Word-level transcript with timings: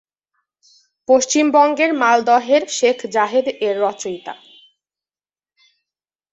পশ্চিমবঙ্গের 1.09 1.91
মালদহের 1.93 2.63
শেখ 2.69 2.97
জাহেদ 3.07 3.45
এর 3.61 3.75
রচয়িতা। 3.81 4.33